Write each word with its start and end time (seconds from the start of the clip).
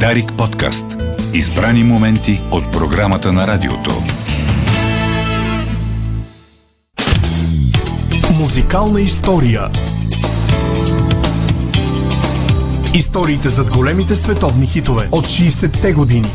Дарик 0.00 0.32
подкаст. 0.38 0.84
Избрани 1.34 1.84
моменти 1.84 2.40
от 2.52 2.72
програмата 2.72 3.32
на 3.32 3.46
радиото. 3.46 3.90
Музикална 8.38 9.00
история. 9.00 9.70
Историите 12.94 13.48
зад 13.48 13.70
големите 13.70 14.16
световни 14.16 14.66
хитове 14.66 15.08
от 15.12 15.26
60-те 15.26 15.92
години. 15.92 16.28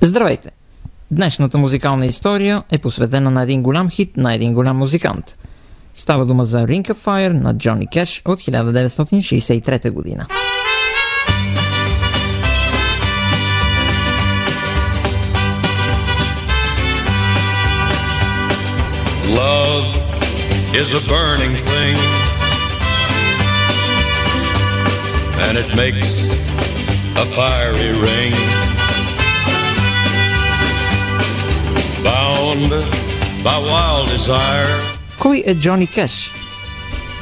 Здравейте! 0.00 0.50
Днешната 1.10 1.58
музикална 1.58 2.06
история 2.06 2.62
е 2.70 2.78
посветена 2.78 3.30
на 3.30 3.42
един 3.42 3.62
голям 3.62 3.90
хит 3.90 4.16
на 4.16 4.34
един 4.34 4.54
голям 4.54 4.76
музикант. 4.76 5.36
Става 5.98 6.24
дума 6.24 6.44
за 6.44 6.58
Ring 6.58 6.90
of 6.90 7.04
Fire 7.04 7.32
на 7.32 7.54
Джони 7.54 7.86
Кеш 7.86 8.22
от 8.24 8.40
1963 8.40 9.90
година. 9.90 10.26
Love 19.28 19.86
is 20.80 20.88
a 21.00 21.02
burning 21.14 21.54
thing, 21.70 21.96
and 25.46 25.54
it 25.62 25.68
makes 25.82 26.10
a 27.22 27.26
fiery 27.36 27.90
ring. 28.08 28.34
Bound 32.04 32.70
by 33.46 33.56
wild 33.70 34.06
desire. 34.16 34.95
Кой 35.26 35.42
е 35.46 35.54
Джони 35.54 35.86
Кеш? 35.86 36.30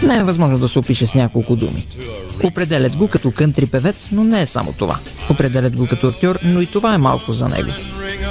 Не 0.03 0.17
е 0.17 0.25
възможно 0.25 0.59
да 0.59 0.69
се 0.69 0.79
опише 0.79 1.07
с 1.07 1.15
няколко 1.15 1.57
думи. 1.57 1.87
Определят 2.43 2.97
го 2.97 3.09
като 3.09 3.31
кънтри 3.31 3.67
певец, 3.67 4.09
но 4.13 4.25
не 4.25 4.43
е 4.43 4.47
само 4.47 4.73
това. 4.73 4.99
Определят 5.31 5.77
го 5.77 5.87
като 5.87 6.07
актьор, 6.09 6.39
но 6.45 6.61
и 6.61 6.67
това 6.67 6.95
е 6.95 6.99
малко 6.99 7.33
за 7.33 7.49
него. 7.49 7.71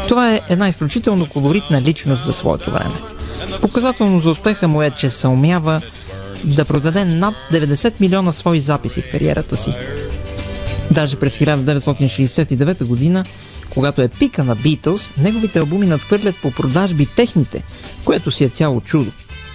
Това 0.08 0.34
е 0.34 0.42
една 0.50 0.70
изключително 0.70 1.30
колоритна 1.30 1.82
личност 1.82 2.26
за 2.26 2.34
своето 2.34 2.72
време. 2.72 2.96
Показателно 3.62 4.20
за 4.20 4.30
успеха 4.30 4.68
му 4.68 4.82
е, 4.82 4.90
че 4.90 5.10
се 5.10 5.28
умява 5.28 5.82
да 6.44 6.66
продаде 6.66 7.06
над 7.06 7.36
90 7.52 7.94
милиона 8.00 8.32
свои 8.32 8.60
записи 8.60 9.02
в 9.02 9.12
кариерата 9.12 9.58
си. 9.58 9.74
Даже 10.92 11.20
през 11.20 11.38
1969 11.38 12.84
година, 12.84 13.24
когато 13.70 14.02
е 14.02 14.08
пика 14.08 14.44
на 14.44 14.58
Beatles, 14.58 15.18
неговите 15.18 15.60
албуми 15.60 15.86
надхвърлят 15.86 16.36
по 16.42 16.52
продажби 16.52 17.06
техните, 17.06 17.64
което 18.06 18.32
си 18.32 18.44
е 18.44 18.50
цяло 18.50 18.82
чудо. 18.82 19.12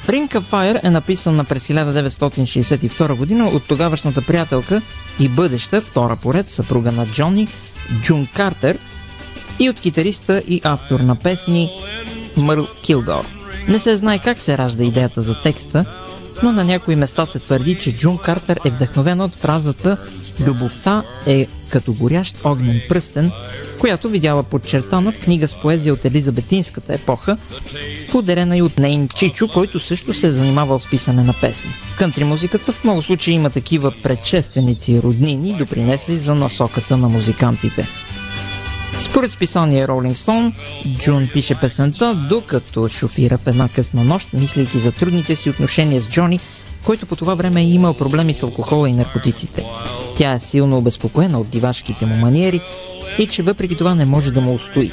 Ring 0.09 0.29
of 0.29 0.43
Fire 0.51 0.81
е 0.85 0.91
написана 0.91 1.45
през 1.45 1.69
1962 1.69 3.15
година 3.15 3.49
от 3.49 3.65
тогавашната 3.69 4.23
приятелка 4.23 4.83
и 5.21 5.29
бъдеща 5.29 5.81
втора 5.81 6.17
поред 6.17 6.51
съпруга 6.51 6.93
на 6.93 7.07
Джони, 7.07 7.49
Джун 8.03 8.27
Картер 8.27 8.79
и 9.59 9.71
от 9.71 9.81
китариста 9.81 10.43
и 10.49 10.61
автор 10.65 11.01
на 11.01 11.17
песни 11.17 11.71
Мърл 12.37 12.67
Килгор. 12.83 13.25
Не 13.69 13.79
се 13.79 13.97
знае 13.97 14.19
как 14.19 14.39
се 14.39 14.59
ражда 14.59 14.85
идеята 14.85 15.23
за 15.23 15.43
текста, 15.43 15.85
но 16.43 16.53
на 16.53 16.65
някои 16.65 16.97
места 16.97 17.27
се 17.27 17.39
твърди, 17.39 17.75
че 17.75 17.95
Джун 17.95 18.19
Картер 18.19 18.61
е 18.65 18.71
вдъхновена 18.71 19.25
от 19.25 19.35
фразата 19.35 19.97
«Любовта 20.47 21.03
е 21.27 21.47
като 21.69 21.93
горящ 21.93 22.39
огнен 22.45 22.81
пръстен», 22.89 23.33
която 23.79 24.09
видяла 24.09 24.43
подчертана 24.43 25.13
в 25.13 25.19
книга 25.19 25.49
с 25.49 25.55
поезия 25.55 25.93
от 25.93 26.05
Елизабетинската 26.05 26.95
епоха, 26.95 27.37
подарена 28.13 28.57
и 28.57 28.63
от 28.63 28.79
нейн 28.79 29.09
Чичо, 29.09 29.49
който 29.49 29.81
също 29.81 30.15
се 30.15 30.27
е 30.27 30.33
занимавал 30.33 30.79
с 30.79 30.91
писане 30.91 31.23
на 31.23 31.35
песни. 31.41 31.71
В 31.91 31.97
кънтри 31.97 32.25
музиката 32.25 32.73
в 32.73 32.85
много 32.85 33.03
случаи 33.03 33.35
има 33.35 33.51
такива 33.51 33.93
предшественици 34.03 34.93
и 34.93 35.03
роднини, 35.03 35.57
допринесли 35.59 36.17
за 36.17 36.35
насоката 36.35 36.97
на 36.97 37.09
музикантите. 37.09 37.89
Според 39.01 39.33
списание 39.33 39.87
Rolling 39.87 40.15
Stone, 40.15 40.53
Джун 40.99 41.29
пише 41.33 41.55
песента, 41.55 42.27
докато 42.29 42.89
шофира 42.89 43.39
в 43.39 43.47
една 43.47 43.69
късна 43.69 44.05
нощ, 44.05 44.33
мислейки 44.33 44.79
за 44.79 44.93
трудните 44.93 45.37
си 45.37 45.51
отношения 45.51 46.01
с 46.01 46.09
Джони, 46.09 46.41
който 46.85 47.07
по 47.07 47.17
това 47.17 47.35
време 47.35 47.61
е 47.61 47.65
имал 47.65 47.95
проблеми 47.95 48.35
с 48.35 48.43
алкохола 48.43 48.89
и 48.89 48.93
наркотиците. 48.93 49.65
Тя 50.17 50.33
е 50.33 50.41
силно 50.41 50.79
обезпокоена 50.79 51.41
от 51.41 51.49
дивашките 51.49 52.07
му 52.07 52.17
маниери 52.17 52.61
и 53.19 53.27
че 53.27 53.43
въпреки 53.43 53.77
това 53.77 53.95
не 53.95 54.05
може 54.05 54.33
да 54.33 54.41
му 54.41 54.55
устои. 54.55 54.93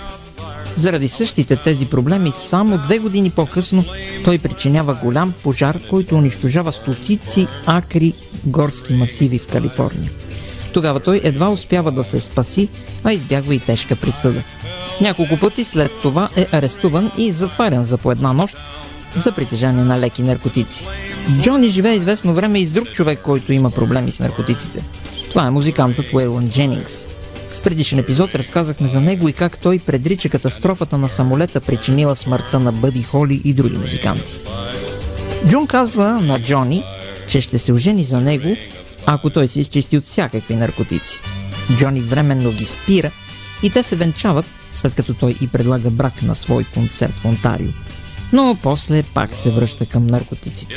Заради 0.76 1.08
същите 1.08 1.56
тези 1.56 1.86
проблеми, 1.86 2.32
само 2.32 2.78
две 2.78 2.98
години 2.98 3.30
по-късно 3.30 3.86
той 4.26 4.38
причинява 4.38 4.94
голям 5.04 5.34
пожар, 5.44 5.80
който 5.90 6.16
унищожава 6.16 6.72
стотици 6.72 7.48
акри 7.66 8.14
горски 8.46 8.94
масиви 8.94 9.40
в 9.40 9.48
Калифорния. 9.48 10.12
Тогава 10.75 11.00
той 11.00 11.22
едва 11.24 11.50
успява 11.50 11.91
да 11.91 12.03
се 12.03 12.19
спаси, 12.19 12.69
а 13.03 13.13
избягва 13.13 13.56
и 13.56 13.59
тежка 13.59 13.96
присъда. 13.96 14.44
Няколко 15.02 15.40
пъти 15.40 15.63
след 15.63 15.91
това 16.02 16.30
е 16.36 16.47
арестуван 16.52 17.12
и 17.18 17.31
затварян 17.31 17.84
за 17.84 17.97
по 17.97 18.12
една 18.12 18.34
нощ 18.34 18.58
за 19.16 19.31
притежание 19.31 19.84
на 19.84 20.00
леки 20.00 20.22
наркотици. 20.22 20.88
Джони 21.41 21.68
живее 21.68 21.94
известно 21.94 22.34
време 22.34 22.59
и 22.59 22.66
с 22.66 22.72
друг 22.72 22.91
човек, 22.91 23.19
който 23.24 23.53
има 23.53 23.72
проблеми 23.72 24.12
с 24.12 24.19
наркотиците. 24.19 24.84
Това 25.30 25.46
е 25.47 25.52
музикантът 25.52 26.14
Уейлън 26.14 26.50
Дженингс. 26.50 27.08
В 27.52 27.62
предишен 27.64 28.00
епизод 28.00 28.35
разказахме 28.35 28.90
за 28.90 29.02
него 29.02 29.30
и 29.30 29.34
как 29.34 29.58
той 29.58 29.80
предрича 29.80 30.30
катастрофата 30.30 30.97
на 30.97 31.09
самолета, 31.09 31.62
причинила 31.62 32.16
смъртта 32.16 32.59
на 32.59 32.72
Бъди 32.72 33.03
Холи 33.03 33.41
и 33.44 33.53
други 33.53 33.78
музиканти. 33.78 34.40
Джун 35.47 35.68
казва 35.68 36.22
на 36.22 36.40
Джони, 36.40 36.84
че 37.28 37.41
ще 37.41 37.59
се 37.59 37.74
ожени 37.74 38.03
за 38.03 38.22
него, 38.22 38.56
ако 39.06 39.30
той 39.30 39.48
се 39.48 39.60
изчисти 39.60 39.98
от 39.98 40.06
всякакви 40.06 40.56
наркотици. 40.56 41.22
Джони 41.78 42.02
временно 42.02 42.52
ги 42.52 42.66
спира 42.66 43.12
и 43.64 43.70
те 43.70 43.84
се 43.84 43.96
венчават, 43.96 44.46
след 44.74 44.96
като 44.96 45.14
той 45.14 45.36
и 45.42 45.48
предлага 45.48 45.90
брак 45.90 46.22
на 46.22 46.36
свой 46.36 46.64
концерт 46.64 47.14
в 47.14 47.26
Онтарио. 47.26 47.70
Но 48.34 48.58
после 48.64 49.04
пак 49.04 49.36
се 49.36 49.50
връща 49.50 49.86
към 49.86 50.08
наркотиците. 50.08 50.76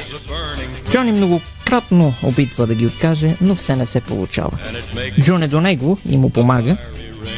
Джони 0.91 1.13
многократно 1.13 2.15
опитва 2.23 2.67
да 2.67 2.75
ги 2.75 2.87
откаже, 2.87 3.37
но 3.41 3.55
все 3.55 3.77
не 3.77 3.87
се 3.87 4.01
получава. 4.01 4.59
Джон 5.21 5.43
е 5.43 5.49
до 5.49 5.61
него 5.61 5.99
и 6.09 6.17
му 6.17 6.31
помага, 6.31 6.77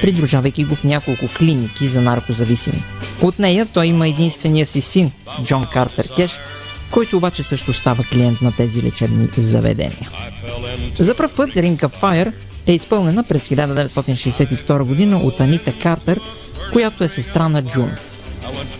придружавайки 0.01 0.65
го 0.65 0.75
в 0.75 0.85
няколко 0.85 1.29
клиники 1.39 1.89
за 1.89 2.01
наркозависими. 2.01 2.83
От 3.23 3.39
нея 3.39 3.67
той 3.75 3.87
има 3.87 4.09
единствения 4.09 4.67
си 4.67 4.81
син, 4.81 5.13
Джон 5.45 5.67
Картер 5.73 6.15
Кеш, 6.17 6.41
който 6.91 7.17
обаче 7.17 7.43
също 7.43 7.73
става 7.73 8.05
клиент 8.05 8.43
на 8.43 8.53
тези 8.53 8.83
лечебни 8.83 9.29
заведения. 9.37 10.11
За 10.99 11.15
първ 11.15 11.31
път 11.37 11.51
Ring 11.51 11.77
of 11.77 12.01
Fire 12.03 12.33
е 12.67 12.73
изпълнена 12.73 13.23
през 13.23 13.49
1962 13.49 14.83
година 14.83 15.19
от 15.19 15.41
Анита 15.41 15.73
Картер, 15.73 16.21
която 16.73 17.05
е 17.05 17.09
сестра 17.09 17.49
на 17.49 17.63
Джун. 17.63 17.91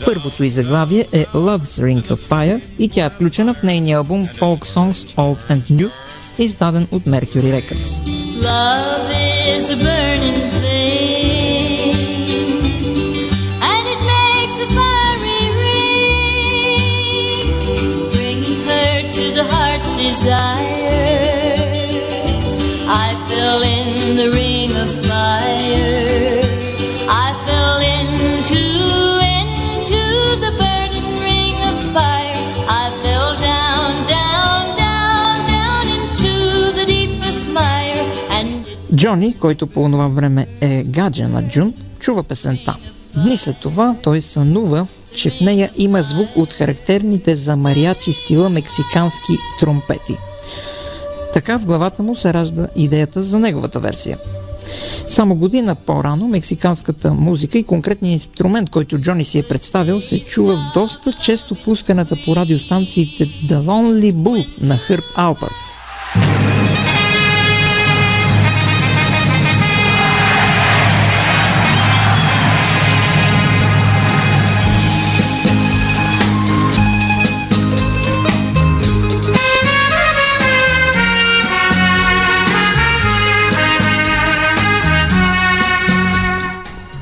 Първото 0.05 0.45
и 0.45 0.51
заглавие 0.51 1.07
е 1.13 1.27
Love's 1.27 1.83
Ring 1.83 2.09
of 2.09 2.29
Fire 2.29 2.63
и 2.79 2.89
тя 2.89 3.05
е 3.05 3.11
включена 3.11 3.55
в 3.55 3.63
нейния 3.63 3.99
албум 3.99 4.29
Folk 4.29 4.65
Songs 4.65 5.15
Old 5.17 5.51
and 5.51 5.71
New, 5.71 5.91
издаден 6.39 6.89
от 6.91 7.03
Mercury 7.03 7.61
Records. 7.61 8.01
Love 8.43 9.11
is 9.57 9.65
a 9.71 9.77
burning 9.77 10.41
thing, 10.63 11.91
and 20.33 20.70
Джони, 39.01 39.37
който 39.39 39.67
по 39.67 39.91
това 39.91 40.09
време 40.09 40.47
е 40.61 40.83
гадже 40.83 41.27
на 41.27 41.49
Джун, 41.49 41.75
чува 41.99 42.23
песента. 42.23 42.77
Дни 43.15 43.37
след 43.37 43.57
това 43.61 43.97
той 44.03 44.21
сънува, 44.21 44.87
че 45.15 45.31
в 45.31 45.41
нея 45.41 45.71
има 45.77 46.03
звук 46.03 46.29
от 46.37 46.53
характерните 46.53 47.35
за 47.35 47.57
мариачи 47.57 48.13
стила 48.13 48.51
мексикански 48.51 49.33
тромпети. 49.61 50.17
Така 51.33 51.59
в 51.59 51.67
главата 51.67 52.03
му 52.03 52.17
се 52.17 52.35
ражда 52.35 52.69
идеята 52.77 53.23
за 53.23 53.39
неговата 53.39 53.81
версия. 53.81 54.19
Само 55.09 55.35
година 55.35 55.75
по-рано 55.75 56.29
мексиканската 56.29 57.15
музика 57.15 57.59
и 57.59 57.65
конкретният 57.65 58.25
инструмент, 58.25 58.71
който 58.71 58.99
Джони 58.99 59.25
си 59.25 59.39
е 59.39 59.49
представил, 59.49 60.01
се 60.01 60.19
чува 60.25 60.57
в 60.57 60.73
доста 60.75 61.13
често 61.13 61.57
пусканата 61.65 62.17
по 62.25 62.37
радиостанциите 62.37 63.27
The 63.27 63.65
Lonely 63.65 64.15
Bull 64.15 64.67
на 64.67 64.77
Хърб 64.77 65.05
Алпарт. 65.17 65.80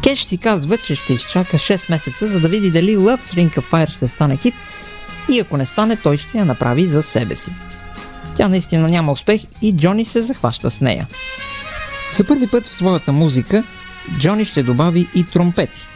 Кеш 0.03 0.25
си 0.25 0.39
казва, 0.39 0.79
че 0.79 0.95
ще 0.95 1.13
изчака 1.13 1.57
6 1.57 1.91
месеца, 1.91 2.27
за 2.27 2.41
да 2.41 2.49
види 2.49 2.71
дали 2.71 2.97
Love's 2.97 3.35
Ring 3.35 3.59
of 3.59 3.71
Fire 3.71 3.91
ще 3.91 4.09
стане 4.09 4.37
хит 4.37 4.55
и 5.29 5.41
ако 5.41 5.57
не 5.57 5.67
стане, 5.67 5.97
той 5.97 6.19
ще 6.19 6.39
я 6.39 6.45
направи 6.45 6.87
за 6.87 7.03
себе 7.03 7.37
си. 7.37 7.51
Тя 8.37 8.49
наистина 8.49 8.89
няма 8.89 9.13
успех 9.13 9.41
и 9.63 9.77
Джони 9.77 10.05
се 10.05 10.23
захваща 10.23 10.71
с 10.71 10.81
нея. 10.81 11.07
За 12.13 12.25
първи 12.25 12.47
път 12.47 12.67
в 12.67 12.75
своята 12.75 13.13
музика 13.13 13.65
Джони 14.19 14.45
ще 14.45 14.63
добави 14.63 15.09
и 15.15 15.25
тромпети. 15.25 15.87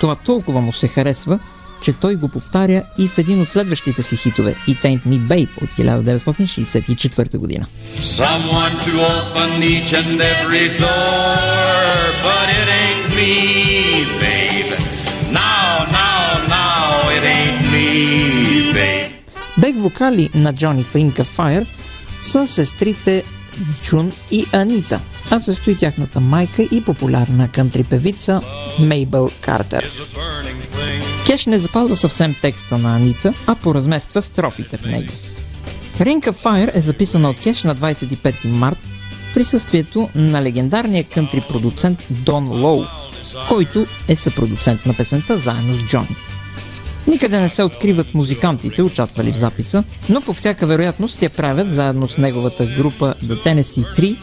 Това 0.00 0.14
толкова 0.14 0.60
му 0.60 0.72
се 0.72 0.88
харесва, 0.88 1.38
че 1.82 1.92
той 1.92 2.16
го 2.16 2.28
повтаря 2.28 2.82
и 2.98 3.08
в 3.08 3.18
един 3.18 3.40
от 3.40 3.50
следващите 3.50 4.02
си 4.02 4.16
хитове 4.16 4.54
It 4.68 4.82
Ain't 4.82 5.02
Me 5.06 5.18
Babe 5.18 5.62
от 5.62 5.70
1964 5.70 7.36
година. 7.38 7.66
Someone 8.00 8.74
to 8.84 8.92
open 9.16 9.50
each 9.74 9.92
and 10.00 10.20
every 10.38 10.66
door, 10.84 11.98
but 12.26 12.46
it 12.60 12.68
ain't 12.80 12.91
me, 13.22 13.36
babe. 14.22 14.72
Now, 15.40 15.66
now, 15.98 16.24
now, 16.56 16.86
it 17.16 17.24
ain't 17.36 17.60
me, 17.72 17.88
babe. 18.76 19.10
Бек 19.58 19.76
вокали 19.78 20.30
на 20.34 20.52
Джони 20.52 20.84
of 20.84 21.36
Fire 21.36 21.66
са 22.22 22.46
сестрите 22.46 23.24
Джун 23.82 24.12
и 24.30 24.46
Анита, 24.52 25.00
а 25.30 25.40
също 25.40 25.70
и 25.70 25.76
тяхната 25.76 26.20
майка 26.20 26.62
и 26.62 26.84
популярна 26.84 27.48
кънтри 27.48 27.84
певица 27.84 28.40
Мейбъл 28.78 29.30
Картер. 29.40 29.90
Кеш 31.26 31.46
не 31.46 31.58
запазва 31.58 31.96
съвсем 31.96 32.34
текста 32.42 32.78
на 32.78 32.96
Анита, 32.96 33.34
а 33.46 33.54
поразмества 33.54 34.22
строфите 34.22 34.76
в 34.76 34.84
него. 34.84 35.12
Of 35.98 36.42
Fire 36.44 36.70
е 36.74 36.80
записана 36.80 37.30
от 37.30 37.40
Кеш 37.40 37.62
на 37.62 37.76
25 37.76 38.46
март 38.46 38.78
в 39.30 39.34
присъствието 39.34 40.08
на 40.14 40.42
легендарния 40.42 41.04
кънтри 41.04 41.40
продуцент 41.40 42.06
Дон 42.10 42.62
Лоу, 42.62 42.84
който 43.48 43.86
е 44.08 44.16
съпродуцент 44.16 44.86
на 44.86 44.94
песента 44.94 45.36
заедно 45.36 45.76
с 45.76 45.86
Джони. 45.86 46.16
Никъде 47.06 47.40
не 47.40 47.48
се 47.48 47.62
откриват 47.62 48.14
музикантите, 48.14 48.82
участвали 48.82 49.32
в 49.32 49.36
записа, 49.36 49.84
но 50.08 50.20
по 50.20 50.32
всяка 50.32 50.66
вероятност 50.66 51.22
я 51.22 51.30
правят 51.30 51.72
заедно 51.72 52.08
с 52.08 52.18
неговата 52.18 52.66
група 52.66 53.14
The 53.24 53.44
Tennessee 53.44 53.98
3, 53.98 54.16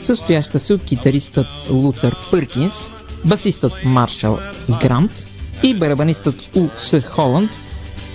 състояща 0.00 0.60
се 0.60 0.74
от 0.74 0.84
китаристът 0.84 1.46
Лутър 1.70 2.16
Пъркинс, 2.30 2.90
басистът 3.24 3.72
Маршал 3.84 4.38
Грант 4.80 5.26
и 5.62 5.74
барабанистът 5.74 6.56
У 6.56 6.68
С. 6.78 7.00
Холанд, 7.00 7.50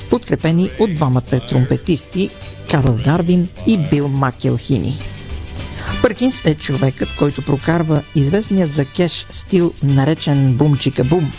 подкрепени 0.10 0.70
от 0.80 0.96
двамата 0.96 1.40
тромпетисти 1.50 2.30
Карл 2.70 2.98
Гарвин 3.04 3.48
и 3.68 3.78
Бил 3.78 4.08
Макелхини. 4.08 5.17
Пъркинс 6.02 6.46
е 6.46 6.56
човекът, 6.56 7.10
който 7.18 7.42
прокарва 7.42 8.02
известният 8.16 8.74
за 8.74 8.86
кеш 8.86 9.26
стил, 9.30 9.74
наречен 9.84 10.54
бумчика 10.54 11.04
бум. 11.04 11.32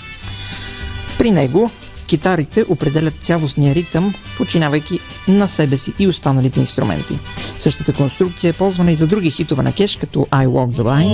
При 1.18 1.30
него 1.30 1.70
китарите 2.06 2.64
определят 2.68 3.14
цялостния 3.22 3.74
ритъм, 3.74 4.14
починавайки 4.36 5.00
на 5.28 5.48
себе 5.48 5.76
си 5.76 5.92
и 5.98 6.08
останалите 6.08 6.60
инструменти. 6.60 7.18
Същата 7.58 7.92
конструкция 7.92 8.50
е 8.50 8.52
ползвана 8.52 8.92
и 8.92 8.94
за 8.94 9.06
други 9.06 9.30
хитове 9.30 9.62
на 9.62 9.72
кеш, 9.72 9.96
като 9.96 10.18
I 10.18 10.46
Walk 10.46 10.72
the 10.74 10.82
Line. 10.82 11.08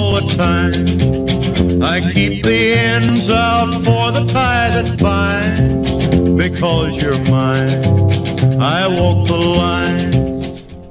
I 1.94 2.00
keep 2.14 2.34
the 2.48 2.60
ends 2.94 3.26
out 3.30 3.70
for 3.86 4.06
the 4.16 4.24
tie 4.36 4.68
that 4.76 4.88
binds. 5.04 5.90
Because 6.44 6.90
you're 7.02 7.22
mine, 7.36 7.80
I 8.76 8.80
walk 8.98 9.18
the 9.32 9.40
line. 9.60 10.33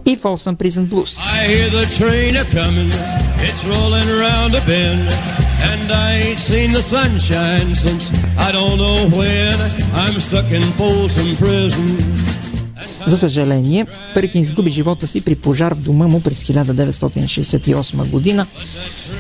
И 0.06 0.18
Folsom 0.18 0.56
Prison 0.56 0.86
Blues. 0.92 1.12
I 1.38 1.40
hear 1.54 1.70
the 1.70 1.86
train 2.00 2.36
a 2.44 2.46
coming, 2.60 2.92
it's 3.48 3.62
rolling 3.74 4.08
around 4.18 4.52
a 4.62 4.64
bend, 4.72 5.08
and 5.72 5.88
I 5.92 6.10
ain't 6.24 6.40
seen 6.40 6.70
the 6.74 6.86
sunshine 6.96 7.70
since 7.86 8.04
I 8.48 8.50
don't 8.58 8.78
know 8.84 9.00
when. 9.20 9.56
I'm 10.04 10.18
stuck 10.28 10.50
in 10.58 10.66
Folsom 10.80 11.30
Prison. 11.42 11.90
За 13.08 13.18
съжаление, 13.18 13.86
Пъркин 14.14 14.42
изгуби 14.42 14.72
живота 14.72 15.08
си 15.08 15.22
при 15.22 15.36
пожар 15.36 15.74
в 15.74 15.80
дома 15.80 16.08
му 16.08 16.22
през 16.22 16.44
1968 16.44 18.10
година, 18.10 18.48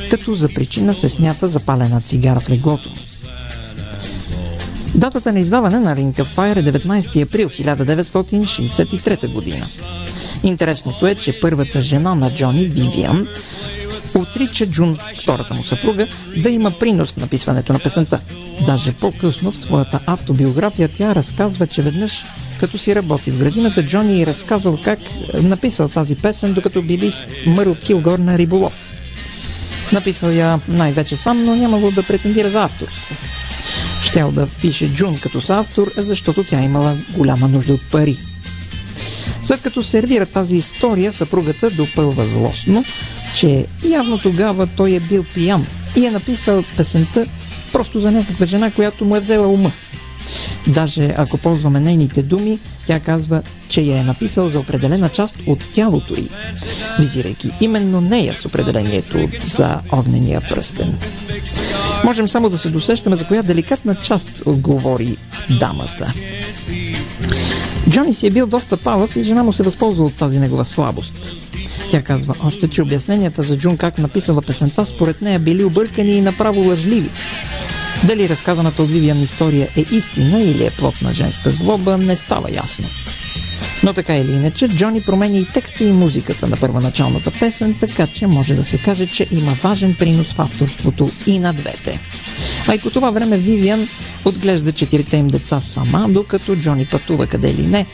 като 0.10 0.36
за 0.36 0.50
причина 0.50 0.96
се 0.96 1.10
смята 1.10 1.48
запалена 1.48 2.02
цигара 2.02 2.40
в 2.40 2.50
леглото. 2.50 2.90
Датата 4.96 5.34
на 5.34 5.40
издаване 5.40 5.80
на 5.80 5.96
Ring 5.96 6.14
of 6.14 6.36
Fire 6.36 6.58
е 6.58 6.64
19 6.72 7.24
април 7.24 7.50
1963 7.50 9.28
година. 9.28 9.66
Интересното 10.44 11.07
е, 11.07 11.16
че 11.16 11.40
първата 11.40 11.81
жена 11.81 12.16
на 12.16 12.36
Джони, 12.36 12.66
Вивиан, 12.66 13.28
отрича 14.16 14.66
Джун, 14.66 14.98
втората 15.22 15.54
му 15.54 15.63
съпруга, 15.63 16.07
да 16.38 16.50
има 16.50 16.72
принос 16.72 17.13
в 17.13 17.18
написването 17.18 17.74
на 17.74 17.80
песента. 17.80 18.22
Даже 18.66 18.94
по-късно 18.94 19.51
в 19.51 19.57
своята 19.57 20.00
автобиография 20.06 20.90
тя 20.98 21.16
разказва, 21.16 21.68
че 21.68 21.81
веднъж 21.81 22.24
като 22.60 22.78
си 22.78 22.95
работи 22.95 23.31
в 23.31 23.40
градината, 23.40 23.86
Джони 23.86 24.22
е 24.22 24.25
разказал 24.25 24.80
как 24.84 25.00
написал 25.34 25.90
тази 25.90 26.16
песен, 26.16 26.54
докато 26.54 26.81
били 26.81 27.12
с 27.12 27.25
Мърл 27.46 27.75
Килгор 27.75 28.19
на 28.19 28.38
риболов. 28.38 28.94
Написал 29.94 30.30
я 30.30 30.60
най-вече 30.68 31.18
сам, 31.18 31.46
но 31.46 31.56
нямало 31.56 31.92
да 31.92 32.04
претендира 32.04 32.50
за 32.50 32.63
авторство. 32.63 33.16
Щял 34.04 34.31
да 34.31 34.46
впише 34.46 34.94
Джун 34.94 35.19
като 35.19 35.42
съавтор, 35.42 35.92
защото 35.98 36.44
тя 36.44 36.62
имала 36.62 36.98
голяма 37.18 37.48
нужда 37.48 37.74
от 37.74 37.92
пари. 37.92 38.18
След 39.44 39.62
като 39.62 39.84
сервира 39.84 40.25
тази 40.25 40.56
история, 40.56 41.13
съпругата 41.13 41.69
допълва 41.69 42.25
злостно, 42.25 42.84
че 43.36 43.66
явно 43.90 44.18
тогава 44.18 44.68
той 44.68 44.92
е 44.92 45.00
бил 45.00 45.25
пиян 45.34 45.66
и 45.95 46.06
е 46.06 46.12
написал 46.12 46.63
песента 46.78 47.25
просто 47.72 48.01
за 48.01 48.12
някаква 48.12 48.45
жена, 48.45 48.72
която 48.72 49.06
му 49.06 49.16
е 49.16 49.19
взела 49.19 49.48
ума. 49.48 49.72
Даже 50.68 51.13
ако 51.18 51.38
ползваме 51.38 51.80
нейните 51.80 52.22
думи, 52.22 52.60
тя 52.88 53.00
казва, 53.00 53.42
че 53.69 53.81
я 53.81 54.00
е 54.00 54.04
написал 54.04 54.50
за 54.50 54.60
определена 54.60 55.10
част 55.10 55.36
от 55.48 55.60
тялото 55.74 56.13
й, 56.13 56.30
визирайки 57.00 57.51
именно 57.62 58.01
нея 58.01 58.34
с 58.34 58.46
определението 58.46 59.30
за 59.48 59.80
огнения 59.92 60.42
пръстен. 60.50 60.98
Можем 62.04 62.28
само 62.28 62.50
да 62.50 62.57
се 62.57 62.69
досещаме 62.69 63.16
за 63.16 63.28
коя 63.28 63.42
деликатна 63.42 63.96
част 63.96 64.44
говори 64.48 65.18
дамата. 65.60 66.13
Джони 67.94 68.13
си 68.13 68.28
е 68.28 68.31
бил 68.31 68.48
доста 68.48 68.78
палъв 68.78 69.16
и 69.16 69.24
жена 69.24 69.44
му 69.44 69.54
се 69.54 69.63
възползва 69.63 70.06
от 70.06 70.18
тази 70.18 70.40
негова 70.40 70.66
слабост. 70.66 71.36
Тя 71.92 72.01
казва 72.01 72.36
още, 72.44 72.69
че 72.69 72.81
обясненията 72.81 73.44
за 73.44 73.57
Джун 73.57 73.77
как 73.77 73.98
написала 73.98 74.41
песента 74.41 74.86
според 74.86 75.22
нея 75.22 75.39
били 75.39 75.63
объркани 75.63 76.12
и 76.12 76.22
направо 76.22 76.68
лъжливи. 76.68 77.10
Дали 78.03 78.29
разказаната 78.29 78.84
от 78.84 78.89
Вивиан 78.89 79.24
история 79.24 79.68
е 79.77 79.86
истина 79.91 80.41
или 80.41 80.65
е 80.65 80.70
плод 80.70 81.01
на 81.01 81.13
женска 81.13 81.50
злоба, 81.50 81.98
не 81.98 82.15
става 82.15 82.51
ясно. 82.51 82.86
Но 83.84 83.94
така 83.94 84.15
или 84.15 84.32
иначе, 84.32 84.68
Джони 84.68 85.01
променя 85.01 85.38
и 85.38 85.46
текста 85.46 85.84
и 85.84 85.91
музиката 85.91 86.48
на 86.48 86.58
първоначалната 86.58 87.32
песен, 87.39 87.75
така 87.79 88.08
че 88.08 88.27
може 88.27 88.56
да 88.56 88.63
се 88.63 88.77
каже, 88.77 89.08
че 89.08 89.27
има 89.32 89.51
важен 89.63 89.96
принос 90.00 90.27
в 90.27 90.39
авторството 90.39 91.12
и 91.27 91.39
на 91.39 91.53
двете. 91.53 92.00
А 92.67 92.75
и 92.75 92.79
по 92.79 92.89
това 92.89 93.12
време 93.12 93.38
Вивиан 93.38 93.88
отглежда 94.25 94.72
четирите 94.72 95.17
им 95.17 95.27
деца 95.27 95.62
сама, 95.62 96.05
докато 96.10 96.55
Джони 96.55 96.86
пътува 96.86 97.27
къде 97.27 97.53
ли 97.53 97.67
не, 97.67 97.86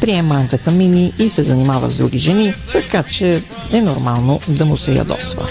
приема 0.00 0.34
амфетамини 0.34 1.12
и 1.18 1.30
се 1.30 1.42
занимава 1.42 1.90
с 1.90 1.96
други 1.96 2.18
жени, 2.18 2.54
така 2.72 3.02
че 3.02 3.42
е 3.72 3.82
нормално 3.82 4.40
да 4.48 4.64
му 4.64 4.78
се 4.78 4.94
ядосва. 4.94 5.48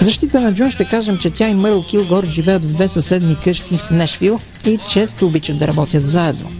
Защита 0.00 0.40
на 0.40 0.54
Джон 0.54 0.70
ще 0.70 0.84
кажем, 0.84 1.18
че 1.18 1.30
тя 1.30 1.48
и 1.48 1.54
Мърл 1.54 1.82
Килгор 1.82 2.26
живеят 2.26 2.64
в 2.64 2.72
две 2.72 2.88
съседни 2.88 3.36
къщи 3.44 3.78
в 3.78 3.90
Нешвил 3.90 4.40
и 4.66 4.78
често 4.90 5.26
обичат 5.26 5.58
да 5.58 5.66
работят 5.66 6.06
заедно. 6.06 6.50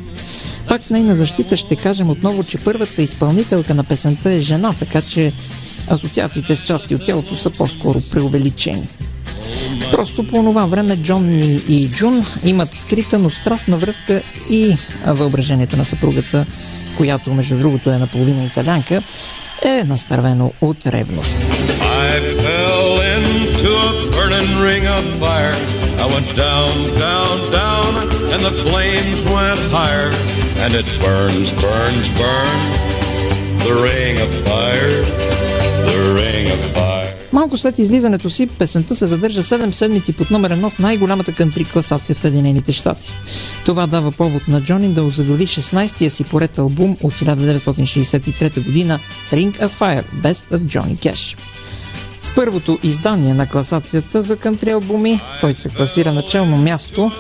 Пак 0.68 0.82
в 0.82 0.90
нейна 0.90 1.16
защита 1.16 1.56
ще 1.56 1.76
кажем 1.76 2.10
отново, 2.10 2.44
че 2.44 2.58
първата 2.58 3.02
изпълнителка 3.02 3.74
на 3.74 3.84
песента 3.84 4.30
е 4.30 4.38
жена, 4.38 4.74
така 4.78 5.02
че 5.02 5.32
асоциациите 5.88 6.56
с 6.56 6.64
части 6.64 6.94
от 6.94 7.04
тялото 7.04 7.36
са 7.36 7.50
по-скоро 7.50 8.00
преувеличени. 8.10 8.88
Просто 9.90 10.26
по 10.26 10.42
това 10.42 10.64
време 10.64 10.96
Джон 10.96 11.30
и 11.68 11.88
Джун 11.92 12.24
имат 12.44 12.74
скрита, 12.74 13.18
но 13.18 13.30
страстна 13.30 13.76
връзка 13.76 14.22
и 14.50 14.76
въображението 15.06 15.76
на 15.76 15.84
съпругата, 15.84 16.46
която 16.96 17.34
между 17.34 17.58
другото 17.58 17.90
е 17.90 17.98
наполовина 17.98 18.44
италянка, 18.44 19.02
е 19.62 19.84
настървено 19.84 20.52
от 20.60 20.86
ревност. 20.86 21.30
I 21.80 22.18
fell 22.44 23.00
into 23.16 23.70
a 23.88 23.92
burning 24.14 24.52
ring 24.68 24.84
of 24.96 25.04
fire. 25.22 25.56
I 26.04 26.06
went 26.14 26.30
down, 26.36 26.72
down, 27.08 27.36
down, 27.62 27.90
and 28.32 28.40
the 28.48 28.54
flames 28.64 29.20
went 29.36 29.60
higher. 29.78 30.10
And 30.62 30.74
it 30.80 30.86
burns, 31.04 31.48
burns, 31.64 32.08
burns. 32.20 32.64
The 33.66 33.74
ring 33.88 34.14
of 34.26 34.30
fire, 34.46 34.96
the 35.88 35.98
ring 36.20 36.44
of 36.56 36.60
fire. 36.76 37.01
Малко 37.32 37.58
след 37.58 37.78
излизането 37.78 38.30
си, 38.30 38.46
песента 38.46 38.96
се 38.96 39.06
задържа 39.06 39.42
7 39.42 39.70
седмици 39.70 40.12
под 40.12 40.30
номер 40.30 40.52
1 40.52 40.70
в 40.70 40.78
най-голямата 40.78 41.32
кантри 41.32 41.64
класация 41.64 42.14
в 42.14 42.18
Съединените 42.18 42.72
щати. 42.72 43.12
Това 43.64 43.86
дава 43.86 44.12
повод 44.12 44.48
на 44.48 44.62
Джони 44.62 44.88
да 44.88 45.02
озаглави 45.02 45.46
16-я 45.46 46.10
си 46.10 46.24
поред 46.24 46.58
албум 46.58 46.96
от 47.02 47.12
1963 47.12 48.64
година 48.64 48.98
Ring 49.32 49.52
of 49.58 49.70
Fire– 49.78 50.04
Best 50.22 50.42
of 50.52 50.58
Johnny 50.58 50.96
Cash. 50.96 51.38
Първото 52.34 52.78
издание 52.82 53.34
на 53.34 53.48
класацията 53.48 54.22
за 54.22 54.36
кънтри 54.36 54.70
албуми 54.70 55.20
той 55.40 55.54
се 55.54 55.68
класира 55.68 56.12
начално 56.12 56.56
място, 56.56 57.10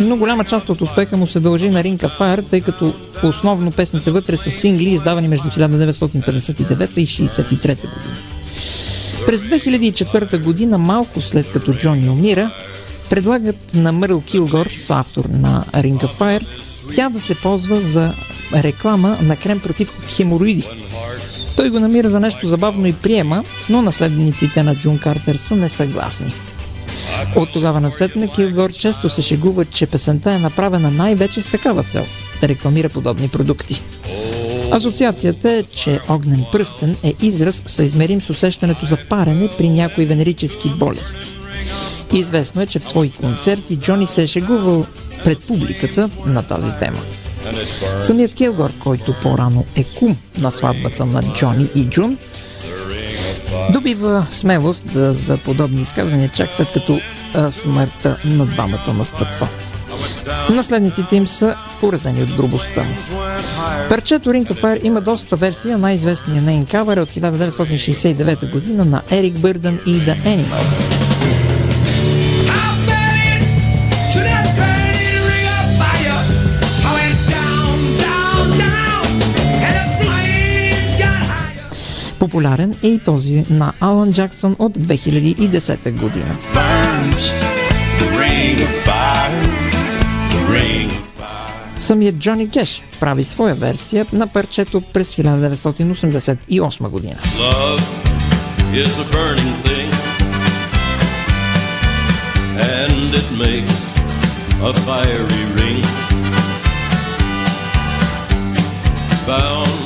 но 0.00 0.16
голяма 0.16 0.44
част 0.44 0.68
от 0.68 0.80
успеха 0.80 1.16
му 1.16 1.26
се 1.26 1.40
дължи 1.40 1.70
на 1.70 1.82
of 1.82 2.18
Fire, 2.18 2.50
тъй 2.50 2.60
като 2.60 2.94
основно 3.22 3.70
песните 3.70 4.10
вътре 4.10 4.36
са 4.36 4.50
сингли, 4.50 4.88
издавани 4.88 5.28
между 5.28 5.48
1959 5.48 6.90
и 6.96 7.06
1963 7.06 7.76
година. 7.76 8.31
През 9.26 9.42
2004 9.42 10.42
година, 10.42 10.78
малко 10.78 11.22
след 11.22 11.50
като 11.52 11.72
Джони 11.72 12.10
умира, 12.10 12.50
предлагат 13.10 13.74
на 13.74 13.92
Мърл 13.92 14.20
Килгор, 14.20 14.70
автор 14.88 15.24
на 15.24 15.64
Ring 15.74 15.98
of 15.98 16.18
Fire, 16.18 16.46
тя 16.94 17.08
да 17.08 17.20
се 17.20 17.34
ползва 17.34 17.80
за 17.80 18.14
реклама 18.54 19.18
на 19.22 19.36
крем 19.36 19.60
против 19.60 19.92
хемороиди. 20.16 20.68
Той 21.56 21.70
го 21.70 21.80
намира 21.80 22.10
за 22.10 22.20
нещо 22.20 22.48
забавно 22.48 22.86
и 22.86 22.92
приема, 22.92 23.44
но 23.68 23.82
наследниците 23.82 24.62
на 24.62 24.76
Джун 24.76 24.98
Картер 24.98 25.36
са 25.36 25.56
несъгласни. 25.56 26.34
От 27.36 27.52
тогава 27.52 27.80
насетне 27.80 28.28
Килгор 28.28 28.72
често 28.72 29.10
се 29.10 29.22
шегува, 29.22 29.64
че 29.64 29.86
песента 29.86 30.32
е 30.32 30.38
направена 30.38 30.90
най-вече 30.90 31.42
с 31.42 31.46
такава 31.46 31.82
цел– 31.82 32.06
да 32.42 32.48
рекламира 32.48 32.88
подобни 32.88 33.28
продукти. 33.28 33.82
Асоциацията 34.72 35.50
е, 35.50 35.62
че 35.62 36.00
огнен 36.08 36.44
пръстен 36.52 36.96
е 37.02 37.14
израз 37.22 37.62
съизмерим 37.66 38.20
с 38.22 38.30
усещането 38.30 38.86
за 38.86 38.96
парене 39.08 39.48
при 39.58 39.68
някои 39.68 40.06
венерически 40.06 40.68
болести. 40.68 41.34
Известно 42.12 42.62
е, 42.62 42.66
че 42.66 42.78
в 42.78 42.84
свои 42.84 43.10
концерти 43.10 43.76
Джони 43.76 44.06
се 44.06 44.22
е 44.22 44.26
шегувал 44.26 44.86
пред 45.24 45.46
публиката 45.46 46.10
на 46.26 46.42
тази 46.42 46.72
тема. 46.78 47.00
Самият 48.00 48.34
Келгор, 48.34 48.72
който 48.78 49.14
по-рано 49.22 49.64
е 49.76 49.84
кум 49.84 50.16
на 50.40 50.50
сватбата 50.50 51.06
на 51.06 51.22
Джони 51.22 51.68
и 51.74 51.84
Джун, 51.84 52.18
добива 53.72 54.26
смелост 54.30 54.84
да, 54.92 55.14
за 55.14 55.38
подобни 55.38 55.82
изказвания 55.82 56.30
чак 56.34 56.52
след 56.52 56.72
като 56.72 57.00
смъртта 57.50 58.18
на 58.24 58.46
двамата 58.46 58.94
настъпва. 58.94 59.48
Наследниците 60.50 61.16
им 61.16 61.28
са 61.28 61.56
поразени 61.80 62.22
от 62.22 62.36
грубостта 62.36 62.82
му. 62.82 62.94
Парчето 63.88 64.30
Ring 64.30 64.52
of 64.52 64.62
Fire 64.62 64.80
има 64.82 65.00
доста 65.00 65.36
версия, 65.36 65.78
най-известният 65.78 66.44
нейн 66.44 66.66
кавър 66.66 66.96
е 66.96 67.00
от 67.00 67.10
1969 67.10 68.52
година 68.52 68.84
на 68.84 69.02
Ерик 69.10 69.38
Бърдън 69.38 69.78
и 69.86 69.94
The 69.94 70.16
Animals. 70.24 71.02
Популярен 82.18 82.74
е 82.82 82.88
и 82.88 82.98
този 82.98 83.44
на 83.50 83.72
Алан 83.80 84.12
Джаксън 84.12 84.56
от 84.58 84.78
2010 84.78 85.92
година. 85.92 86.36
Самият 91.78 92.14
Джони 92.16 92.50
Кеш 92.50 92.82
прави 93.00 93.24
своя 93.24 93.54
версия 93.54 94.06
на 94.12 94.26
парчето 94.26 94.80
през 94.80 95.14
1988 95.14 96.88
година. 96.88 97.16
Bound 109.26 109.82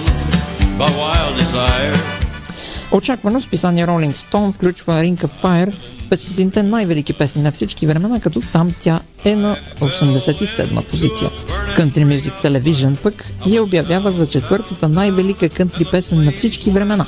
by 0.79 0.89
wild 1.01 1.35
desire, 1.37 2.16
Очаквано 2.97 3.41
списание 3.41 3.87
Rolling 3.87 4.13
Stone 4.13 4.53
включва 4.53 4.93
of 4.93 5.31
Fire 5.43 5.71
в 5.71 6.09
500-те 6.11 6.63
най-велики 6.63 7.13
песни 7.13 7.43
на 7.43 7.53
всички 7.53 7.87
времена, 7.87 8.21
като 8.21 8.41
там 8.53 8.71
тя 8.81 9.01
е 9.25 9.37
на 9.37 9.57
87-ма 9.81 10.83
позиция. 10.83 11.31
Country 11.77 12.05
Music 12.05 12.43
Television 12.45 12.97
пък 12.97 13.33
я 13.47 13.63
обявява 13.63 14.13
за 14.13 14.27
четвъртата 14.27 14.89
най-велика 14.89 15.49
кънтри 15.49 15.85
песен 15.85 16.25
на 16.25 16.31
всички 16.31 16.71
времена. 16.71 17.07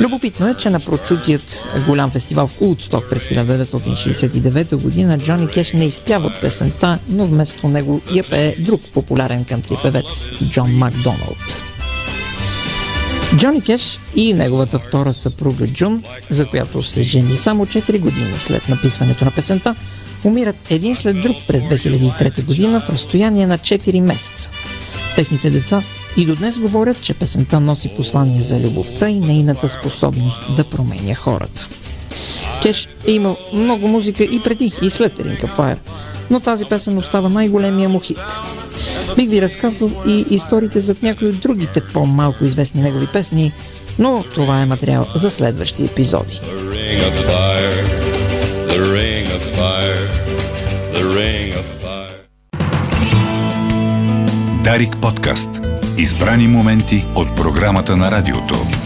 Любопитно 0.00 0.48
е, 0.48 0.54
че 0.54 0.70
на 0.70 0.80
прочутият 0.80 1.64
голям 1.86 2.10
фестивал 2.10 2.46
в 2.46 2.60
Улдсток 2.60 3.04
през 3.10 3.28
1969 3.28 4.76
година 4.76 5.18
Джони 5.18 5.48
Кеш 5.48 5.72
не 5.72 5.84
изпява 5.84 6.32
песента, 6.40 6.98
но 7.08 7.26
вместо 7.26 7.68
него 7.68 8.00
я 8.12 8.24
пее 8.30 8.56
друг 8.58 8.80
популярен 8.92 9.44
кънтри 9.44 9.76
певец– 9.82 10.28
Джон 10.50 10.76
Макдоналд. 10.76 11.73
Джони 13.44 13.60
Кеш 13.60 14.00
и 14.16 14.34
неговата 14.34 14.78
втора 14.78 15.12
съпруга 15.12 15.66
Джун, 15.66 16.02
за 16.30 16.46
която 16.46 16.82
се 16.82 17.02
жени 17.02 17.36
само 17.36 17.66
4 17.66 18.00
години 18.00 18.38
след 18.38 18.68
написването 18.68 19.24
на 19.24 19.30
песента, 19.30 19.74
умират 20.24 20.56
един 20.70 20.96
след 20.96 21.22
друг 21.22 21.36
през 21.48 21.62
2003 21.62 22.44
година 22.44 22.80
в 22.80 22.90
разстояние 22.90 23.46
на 23.46 23.58
4 23.58 24.00
месеца. 24.00 24.50
Техните 25.16 25.50
деца 25.50 25.82
и 26.16 26.26
до 26.26 26.34
днес 26.34 26.58
говорят, 26.58 27.00
че 27.00 27.14
песента 27.14 27.60
носи 27.60 27.88
послание 27.96 28.42
за 28.42 28.60
любовта 28.60 29.08
и 29.08 29.20
нейната 29.20 29.68
способност 29.68 30.56
да 30.56 30.64
променя 30.64 31.14
хората. 31.14 31.68
Кеш 32.62 32.88
е 33.06 33.12
имал 33.12 33.36
много 33.52 33.88
музика 33.88 34.24
и 34.24 34.40
преди 34.44 34.72
и 34.82 34.90
след 34.90 35.18
of 35.18 35.56
Fire, 35.56 35.78
но 36.30 36.40
тази 36.40 36.64
песен 36.64 36.98
остава 36.98 37.28
най-големия 37.28 37.88
му 37.88 38.00
хит. 38.00 38.18
Бих 39.16 39.30
ви 39.30 39.42
разказал 39.42 39.90
и 40.06 40.24
историите 40.30 40.80
зад 40.80 41.02
някои 41.02 41.28
от 41.28 41.40
другите 41.40 41.80
по-малко 41.80 42.44
известни 42.44 42.82
негови 42.82 43.06
песни, 43.06 43.52
но 43.98 44.24
това 44.34 44.60
е 44.60 44.66
материал 44.66 45.06
за 45.14 45.30
следващи 45.30 45.84
епизоди. 45.84 46.40
Дарик 54.64 54.96
подкаст. 55.02 55.48
Избрани 55.98 56.48
моменти 56.48 57.04
от 57.14 57.36
програмата 57.36 57.96
на 57.96 58.10
радиото. 58.10 58.83